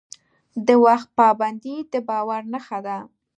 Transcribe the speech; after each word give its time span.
د 0.67 0.69
وخت 0.85 1.07
پابندي 1.19 1.75
د 1.91 1.93
باور 2.07 2.41
نښه 2.53 2.79
ده. 2.85 2.97